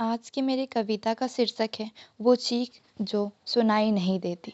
आज 0.00 0.28
की 0.30 0.42
मेरी 0.42 0.64
कविता 0.66 1.12
का 1.14 1.26
शीर्षक 1.26 1.70
है, 1.80 1.90
वो 2.20 2.34
चीख 2.36 2.80
जो 3.00 3.30
सुनाई 3.46 3.90
नहीं 3.90 4.18
देती। 4.20 4.52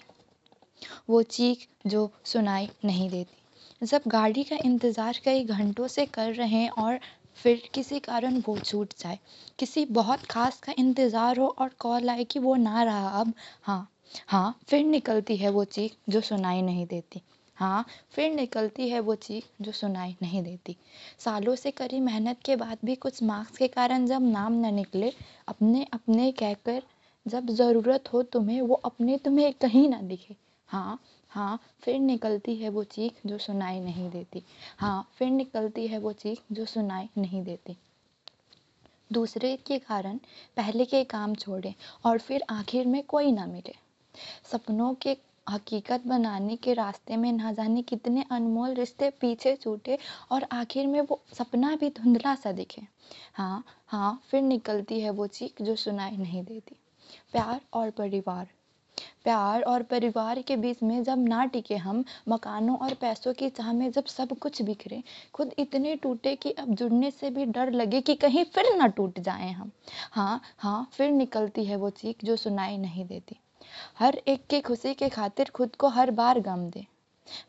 वो 1.09 1.23
चीख 1.23 1.67
जो 1.87 2.11
सुनाई 2.25 2.69
नहीं 2.85 3.09
देती। 3.11 3.87
जब 3.87 4.03
गाड़ी 4.07 4.45
का 4.45 4.57
इंतज़ार 4.65 5.21
कई 5.25 5.45
घंटों 5.45 5.87
से 5.87 6.07
कर 6.07 6.33
रहे 6.35 6.49
हैं 6.49 6.71
और 6.71 6.99
फिर 7.37 7.63
किसी 7.75 7.99
कारण 8.01 8.43
वो 8.49 8.59
छूट 8.59 8.95
जाए, 8.99 9.19
किसी 9.59 9.85
बहुत 9.93 10.27
ख़ास 10.27 10.61
का 10.61 10.75
इंतज़ार 10.79 11.39
हो 11.39 11.49
और 11.59 11.71
कॉल 11.79 12.11
आए 12.11 12.25
कि 12.25 12.39
वो 12.39 12.55
ना 12.57 12.83
रहा, 12.83 13.09
अब 13.11 13.35
हाँ 13.63 13.89
हाँ 14.29 14.59
फिर 14.69 14.85
निकलती 14.85 15.37
है 15.37 15.51
वो 15.51 15.65
चीख 15.65 15.97
जो 16.09 16.21
सुनाई 16.21 16.63
नहीं 16.63 16.87
देती। 16.87 17.23
हाँ 17.61 17.87
फिर 18.11 18.33
निकलती 18.33 18.89
है 18.89 19.01
वो 19.01 19.15
चीख 19.15 19.45
जो 19.61 19.73
सुनाई 19.73 20.17
नहीं 20.23 20.43
देती। 20.43 20.77
सालों 21.19 21.55
से 21.55 21.71
करी 21.71 22.01
मेहनत 22.01 22.39
के 22.45 22.57
बाद 22.57 22.79
भी 22.85 22.95
कुछ 22.95 23.23
मार्क्स 23.23 23.59
के 23.59 23.69
कारण 23.69 24.07
जब 24.07 24.23
नाम 24.23 24.53
न 24.53 24.75
निकले, 24.75 25.13
अपने 25.49 25.87
अपने 25.93 26.33
कहकर 26.33 26.83
जब 27.27 27.47
ज़रूरत 27.47 28.13
हो 28.13 28.23
तुम्हें, 28.23 28.61
वो 28.61 28.75
अपने 28.75 29.19
तुम्हें 29.19 29.53
कहीं 29.53 29.89
ना 29.89 30.01
दिखे। 30.03 30.37
हाँ 30.69 31.01
हाँ 31.29 31.61
फिर 31.81 31.99
निकलती 31.99 32.57
है 32.57 32.69
वो 32.69 32.85
चीख 32.85 33.15
जो 33.27 33.39
सुनाई 33.39 33.81
नहीं 33.81 34.11
देती। 34.11 34.43
हाँ 34.79 35.11
फिर 35.15 35.31
निकलती 35.31 35.87
है 35.87 35.99
वो 35.99 36.13
चीख 36.13 36.43
जो 36.53 36.65
सुनाई 36.65 37.09
नहीं 37.19 37.45
देती। 37.45 37.77
दूसरे 39.13 39.57
के 39.57 39.79
कारण 39.79 40.17
पहले 40.57 40.85
के 40.85 41.05
काम 41.05 41.35
छोड़े 41.35 41.75
और 42.05 42.19
फिर 42.19 42.43
आखिर 42.51 42.87
में 42.87 43.03
कोई 43.03 43.33
ना 43.33 43.47
मिले। 43.47 43.75
सपनों 44.53 44.95
के 44.95 45.15
हकीकत 45.51 46.07
बनाने 46.07 46.57
के 46.57 46.75
रास्ते 46.75 47.17
में 47.17 47.33
ना 47.33 47.53
जाने 47.53 47.83
कितने 47.83 48.25
अनमोल 48.31 48.75
रिश्ते 48.75 49.11
पीछे 49.11 49.57
छूटे 49.57 49.99
और 50.31 50.47
आखिर 50.53 50.87
में 50.87 51.01
वो 51.01 51.21
सपना 51.33 51.77
भी 51.77 51.91
धुंधला 51.91 52.35
सा 52.35 52.53
दिखे। 52.53 52.83
हाँ 53.35 53.65
हाँ 53.87 54.23
फिर 54.31 54.43
निकलती 54.43 55.01
है 55.01 55.11
वो 55.11 55.27
चीख 55.27 55.63
जो 55.63 55.77
सुनाई 55.77 56.17
नहीं 56.17 56.43
देती। 56.45 56.77
प्यार 57.33 57.61
और 57.75 57.91
परिवार। 57.91 58.49
प्यार 59.25 59.63
और 59.63 59.83
परिवार 59.83 60.43
के 60.43 60.57
बीच 60.57 60.83
में 60.83 61.03
जब 61.03 61.19
ना 61.19 61.45
टिके 61.45 61.77
हम, 61.77 62.05
मकानों 62.29 62.77
और 62.77 62.95
पैसों 62.95 63.35
की 63.35 63.49
चाह 63.49 63.73
में 63.73 63.91
जब 63.91 64.05
सब 64.05 64.39
कुछ 64.39 64.63
बिखरे, 64.63 65.03
खुद 65.35 65.55
इतने 65.59 65.97
टूटे 65.97 66.37
कि 66.37 66.51
अब 66.51 66.75
जुड़ने 66.75 67.11
से 67.11 67.31
भी 67.31 67.45
डर 67.47 67.73
लगे 67.73 68.01
कि 68.01 68.15
कहीं 68.15 68.45
फिर 68.45 68.77
ना 68.77 68.87
टूट 68.87 69.21
जाएँ 69.21 69.53
हम। 69.53 69.71
हाँ 70.13 70.41
हाँ 70.59 70.91
फिर 70.93 71.11
निकलती 71.11 71.65
है 71.65 71.77
वो 71.77 71.91
चीख 71.91 72.25
जो 72.25 72.37
सुनाई 72.37 72.79
नहीं 72.79 73.05
देती। 73.05 73.37
हर 73.99 74.21
एक 74.29 74.47
के 74.51 74.61
खुशी 74.61 74.95
के 74.95 75.09
खातिर 75.09 75.51
खुद 75.55 75.77
को 75.77 75.89
हर 75.89 76.11
बार 76.11 76.41
गम 76.41 76.69
दे। 76.71 76.85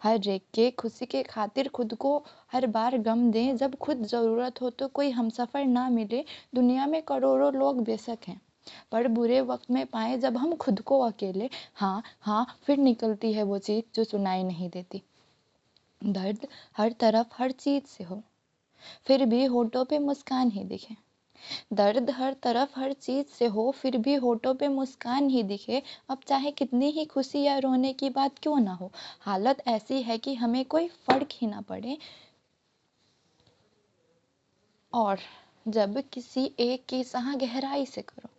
हर 0.04 0.28
एक 0.30 0.44
के 0.54 0.70
खुशी 0.72 1.06
के 1.06 1.22
खातिर 1.24 1.68
खुद 1.70 1.94
को 1.94 2.18
हर 2.52 2.68
बार 2.68 2.98
गम 3.00 3.30
दें। 3.32 3.58
जब 3.58 3.76
खुद 3.78 4.04
ज़रूरत 4.06 4.62
हो 4.62 4.70
तो 4.70 4.88
कोई 4.88 5.10
हम 5.12 5.30
सफ़र 5.30 5.66
ना 5.66 5.88
मिले। 5.90 6.24
दुनिया 6.56 6.86
में 6.88 7.02
करोड़ों 7.04 7.54
लोग 7.54 7.84
बेशक 7.84 8.28
हैं, 8.28 8.40
पर 8.92 9.08
बुरे 9.10 9.42
वक्त 9.42 9.72
में 9.72 9.86
पाए 9.86 10.18
जब 10.18 10.38
हम 10.38 10.56
खुद 10.56 10.82
को 10.82 11.00
अकेले। 11.02 11.50
हाँ 11.76 12.02
हाँ 12.22 12.46
फिर 12.64 12.78
निकलती 12.80 13.34
है 13.34 13.44
वो 13.44 13.58
चीज़ 13.60 13.84
जो 13.96 14.04
सुनाई 14.04 14.44
नहीं 14.44 14.70
देती। 14.70 15.02
दर्द 16.02 16.48
हर 16.78 16.92
तरफ़ 16.92 17.34
हर 17.34 17.52
चीज़ 17.54 17.84
से 17.88 18.04
हो, 18.04 18.22
फिर 19.06 19.26
भी 19.26 19.44
होठों 19.46 19.86
पे 19.86 20.00
मुस्कान 20.00 20.52
ही 20.52 20.64
दिखे। 20.64 20.96
दर्द 21.74 22.10
हर 22.10 22.34
तरफ़ 22.34 22.80
हर 22.80 22.94
चीज़ 22.94 23.26
से 23.28 23.46
हो, 23.46 23.72
फिर 23.72 23.98
भी 23.98 24.16
होठों 24.16 24.54
पे 24.56 24.68
मुस्कान 24.68 25.30
ही 25.30 25.44
दिखे। 25.44 25.82
अब 26.10 26.20
चाहे 26.28 26.52
कितनी 26.52 26.90
ही 26.92 27.06
खुशी 27.06 27.44
या 27.44 27.58
रोने 27.58 27.94
की 27.94 28.10
बात 28.10 28.40
क्यों 28.40 28.60
ना 28.60 28.74
हो, 28.74 28.92
हालत 29.22 29.64
ऐसी 29.68 30.02
है 30.02 30.18
कि 30.18 30.36
हमें 30.36 30.66
कोई 30.66 30.88
फ़र्क 30.88 31.28
ही 31.34 31.48
ना 31.48 31.62
पड़े। 31.62 31.98
और 34.94 35.20
जब 35.68 36.02
किसी 36.14 36.56
एक 36.60 36.86
की 36.90 37.04
चाह 37.04 37.36
गहराई 37.36 37.86
से 37.86 38.02
करो, 38.02 38.30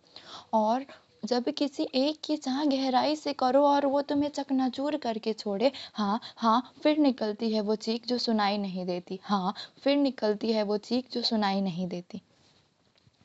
और 0.54 0.84
जब 1.24 1.48
किसी 1.48 1.88
एक 1.94 2.20
की 2.24 2.36
चाह 2.36 2.64
गहराई 2.64 3.16
से 3.16 3.32
करो 3.32 3.64
और 3.66 3.86
वो 3.86 4.02
तुम्हें 4.02 4.30
चकनाचूर 4.30 4.96
करके 4.96 5.32
छोड़े 5.32 5.72
हाँ 5.94 6.20
हाँ 6.36 6.72
फिर 6.82 6.98
निकलती 6.98 7.52
है 7.52 7.60
वो 7.60 7.74
चीख 7.76 8.06
जो 8.06 8.18
सुनाई 8.18 8.58
नहीं 8.58 8.86
देती। 8.86 9.20
हाँ 9.22 9.54
फिर 9.82 9.96
निकलती 9.96 10.52
है 10.52 10.62
वो 10.62 10.76
चीख 10.78 11.12
जो 11.12 11.22
सुनाई 11.22 11.60
नहीं 11.60 11.86
देती। 11.88 12.22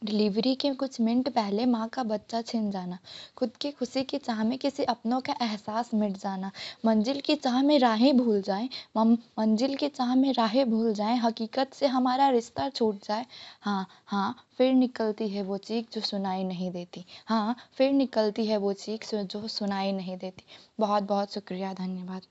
डिलीवरी 0.06 0.56
के 0.56 0.74
कुछ 0.74 1.02
मिनट 1.02 1.30
पहले 1.30 1.66
माँ 1.66 1.88
का 1.90 2.03
बच्चा 2.03 2.41
छिन 2.41 2.72
जाना। 2.72 2.97
खुद 3.38 3.50
की 3.62 3.72
खुशी 3.72 4.03
की 4.03 4.18
चाह 4.18 4.44
में 4.44 4.58
किसी 4.58 4.84
अपनों 4.84 5.22
का 5.22 5.35
एहसास 5.41 5.94
मिट 5.94 6.18
जाना। 6.18 6.52
मंजिल 6.85 7.22
की 7.22 7.35
चाह 7.35 7.62
में 7.62 7.80
राहें 7.80 8.18
भूल 8.18 8.41
जाएँ। 8.41 8.69
मंजिल 8.97 9.75
की 9.75 9.90
चाह 9.90 10.16
में 10.16 10.34
राहें 10.34 10.69
भूल 10.69 10.94
जाएँ। 10.94 11.18
हकीकत 11.18 11.74
से 11.74 11.88
हमारा 11.88 12.30
रिश्ता 12.30 12.69
छूट 12.69 12.96
जाए। 12.96 13.25
हाँ 13.62 13.88
हाँ 14.06 14.36
फिर 14.57 14.74
निकलती 14.74 15.30
है 15.30 15.44
वो 15.44 15.57
चीख 15.57 15.88
जो 15.94 16.02
सुनाई 16.02 16.44
नहीं 16.44 16.72
देती। 16.72 17.06
हाँ 17.25 17.56
फिर 17.74 17.91
निकलती 17.91 18.46
है 18.46 18.57
वो 18.57 18.74
चीख 18.74 19.13
जो 19.13 19.47
सुनाई 19.47 19.91
नहीं 19.91 20.18
देती। 20.18 20.44
बहुत 20.80 21.03
बहुत 21.03 21.34
शुक्रिया, 21.34 21.74
धन्यवाद। 21.74 22.22